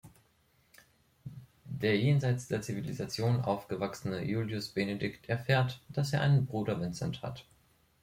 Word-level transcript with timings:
Der 1.65 1.95
jenseits 1.95 2.47
der 2.47 2.63
Zivilisation 2.63 3.41
aufgewachsene 3.41 4.23
Julius 4.25 4.69
Benedict 4.69 5.29
erfährt, 5.29 5.79
dass 5.89 6.11
er 6.11 6.21
einen 6.21 6.47
Bruder 6.47 6.81
Vincent 6.81 7.21
hat. 7.21 7.45